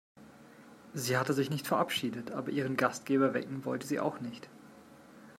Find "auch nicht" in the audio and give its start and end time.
3.99-4.49